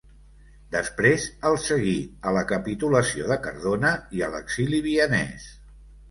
[0.75, 1.91] Després, el seguí
[2.29, 5.47] a la capitulació de Cardona i a l'exili vienès.